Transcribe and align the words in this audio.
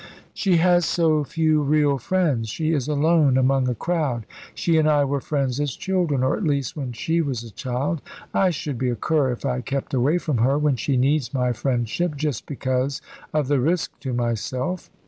"She 0.33 0.57
has 0.57 0.83
so 0.83 1.23
few 1.23 1.61
real 1.61 1.99
friends. 1.99 2.49
She 2.49 2.73
is 2.73 2.87
alone 2.87 3.37
among 3.37 3.69
a 3.69 3.75
crowd. 3.75 4.25
She 4.55 4.77
and 4.79 4.89
I 4.89 5.05
were 5.05 5.21
friends 5.21 5.59
as 5.59 5.75
children, 5.75 6.23
or 6.23 6.35
at 6.35 6.43
least 6.43 6.75
when 6.75 6.91
she 6.91 7.21
was 7.21 7.43
a 7.43 7.51
child. 7.51 8.01
I 8.33 8.49
should 8.49 8.79
be 8.79 8.89
a 8.89 8.95
cur 8.95 9.31
if 9.31 9.45
I 9.45 9.61
kept 9.61 9.93
away 9.93 10.17
from 10.17 10.39
her, 10.39 10.57
when 10.57 10.75
she 10.75 10.97
needs 10.97 11.35
my 11.35 11.53
friendship, 11.53 12.15
just 12.15 12.47
because 12.47 12.99
of 13.31 13.47
the 13.47 13.59
risk 13.59 13.91
to 13.99 14.11
myself. 14.11 14.89